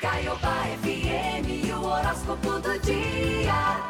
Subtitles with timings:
[0.00, 3.80] Caiobá FM, o horóscopo do dia.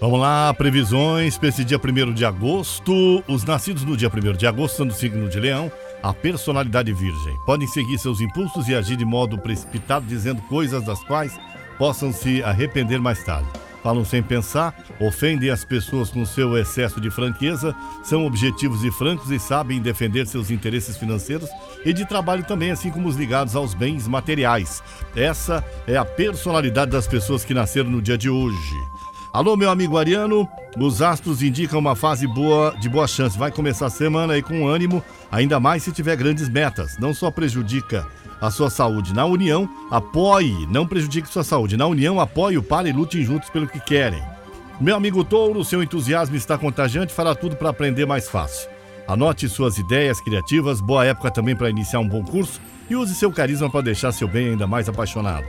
[0.00, 3.24] Vamos lá, previsões para esse dia 1 de agosto.
[3.26, 5.70] Os nascidos no dia 1 de agosto são do signo de Leão,
[6.00, 7.36] a personalidade virgem.
[7.44, 11.36] Podem seguir seus impulsos e agir de modo precipitado, dizendo coisas das quais
[11.76, 13.48] possam se arrepender mais tarde.
[13.84, 19.30] Falam sem pensar, ofendem as pessoas com seu excesso de franqueza, são objetivos e francos
[19.30, 21.50] e sabem defender seus interesses financeiros
[21.84, 24.82] e de trabalho também, assim como os ligados aos bens materiais.
[25.14, 28.74] Essa é a personalidade das pessoas que nasceram no dia de hoje.
[29.34, 33.36] Alô, meu amigo Ariano, os astros indicam uma fase boa, de boa chance.
[33.36, 36.96] Vai começar a semana aí com ânimo, ainda mais se tiver grandes metas.
[36.98, 38.06] Não só prejudica
[38.44, 39.14] a sua saúde.
[39.14, 41.76] Na união, apoie, não prejudique sua saúde.
[41.76, 44.22] Na união, apoie o par e lutem juntos pelo que querem.
[44.80, 48.68] Meu amigo Touro, seu entusiasmo está contagiante, fará tudo para aprender mais fácil.
[49.06, 53.30] Anote suas ideias criativas, boa época também para iniciar um bom curso e use seu
[53.30, 55.46] carisma para deixar seu bem ainda mais apaixonado.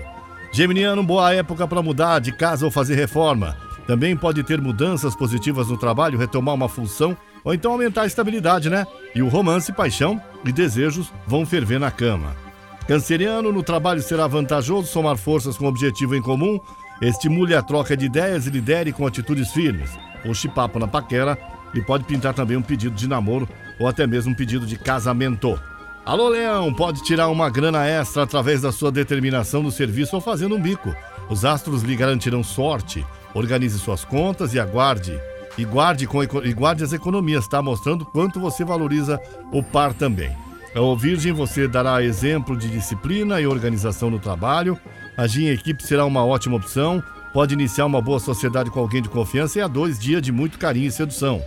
[0.51, 3.57] Geminiano, boa época para mudar de casa ou fazer reforma.
[3.87, 8.69] Também pode ter mudanças positivas no trabalho, retomar uma função ou então aumentar a estabilidade,
[8.69, 8.85] né?
[9.13, 12.44] E o romance, paixão e desejos vão ferver na cama.
[12.87, 16.59] Canceriano, no trabalho será vantajoso somar forças com objetivo em comum,
[17.01, 19.89] estimule a troca de ideias e lidere com atitudes firmes.
[20.23, 21.37] O chipapo na paquera
[21.73, 25.59] e pode pintar também um pedido de namoro ou até mesmo um pedido de casamento.
[26.05, 30.55] Alô, Leão, pode tirar uma grana extra através da sua determinação no serviço ou fazendo
[30.55, 30.95] um bico.
[31.27, 33.03] Os astros lhe garantirão sorte.
[33.33, 35.19] Organize suas contas e aguarde.
[35.57, 37.61] E guarde, com, e guarde as economias, tá?
[37.61, 39.19] Mostrando quanto você valoriza
[39.51, 40.31] o par também.
[40.77, 44.77] O Virgem, você dará exemplo de disciplina e organização no trabalho.
[45.15, 47.01] Agir em equipe será uma ótima opção.
[47.31, 50.59] Pode iniciar uma boa sociedade com alguém de confiança e há dois dias de muito
[50.59, 51.41] carinho e sedução.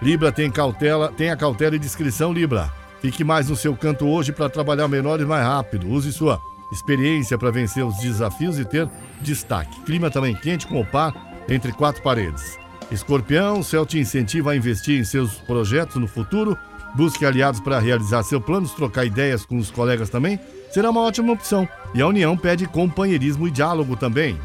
[0.00, 2.72] Libra tem cautela, tenha cautela e discrição, Libra.
[3.00, 5.88] Fique mais no seu canto hoje para trabalhar menor e mais rápido.
[5.90, 6.40] Use sua
[6.70, 8.88] experiência para vencer os desafios e ter
[9.20, 9.80] destaque.
[9.82, 11.12] Clima também quente com o par
[11.48, 12.59] entre quatro paredes.
[12.90, 16.58] Escorpião, o céu te incentiva a investir em seus projetos no futuro
[16.94, 20.38] Busque aliados para realizar seu plano, trocar ideias com os colegas também
[20.70, 21.68] será uma ótima opção.
[21.94, 24.38] E a união pede companheirismo e diálogo também.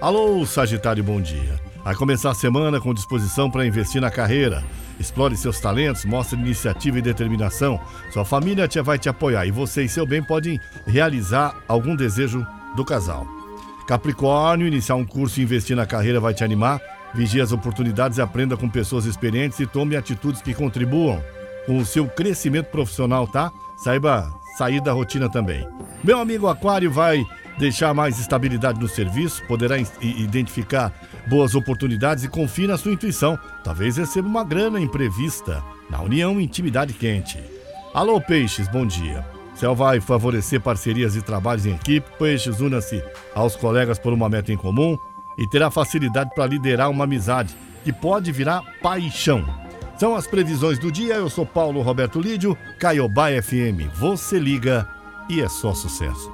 [0.00, 1.60] Alô, Sagitário, bom dia.
[1.84, 4.62] Vai começar a semana com disposição para investir na carreira.
[4.98, 7.80] Explore seus talentos, mostre iniciativa e determinação.
[8.12, 12.46] Sua família te vai te apoiar e você e seu bem podem realizar algum desejo
[12.76, 13.26] do casal.
[13.86, 16.80] Capricórnio, iniciar um curso e investir na carreira vai te animar
[17.14, 21.22] Vigie as oportunidades aprenda com pessoas experientes e tome atitudes que contribuam
[21.64, 23.52] com o seu crescimento profissional, tá?
[23.76, 25.66] Saiba sair da rotina também.
[26.02, 27.24] Meu amigo Aquário vai
[27.56, 30.92] deixar mais estabilidade no serviço, poderá identificar
[31.28, 33.38] boas oportunidades e confie na sua intuição.
[33.62, 35.62] Talvez receba uma grana imprevista.
[35.88, 37.38] Na união, intimidade quente.
[37.94, 39.24] Alô, Peixes, bom dia.
[39.54, 42.10] Céu vai favorecer parcerias e trabalhos em equipe.
[42.18, 43.02] Peixes, una-se
[43.34, 44.98] aos colegas por uma meta em comum
[45.38, 49.44] e terá facilidade para liderar uma amizade que pode virar paixão.
[49.98, 51.14] São as previsões do dia.
[51.14, 53.94] Eu sou Paulo Roberto Lídio, Caiobá FM.
[53.94, 54.88] Você liga
[55.28, 56.33] e é só sucesso.